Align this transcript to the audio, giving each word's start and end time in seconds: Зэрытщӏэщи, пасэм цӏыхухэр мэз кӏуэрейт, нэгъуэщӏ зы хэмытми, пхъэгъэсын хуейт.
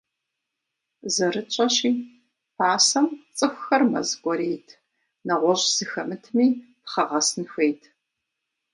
Зэрытщӏэщи, 1.13 1.91
пасэм 2.57 3.07
цӏыхухэр 3.37 3.83
мэз 3.91 4.09
кӏуэрейт, 4.21 4.67
нэгъуэщӏ 5.25 5.67
зы 5.75 5.85
хэмытми, 5.91 6.47
пхъэгъэсын 6.83 7.43
хуейт. 7.51 7.81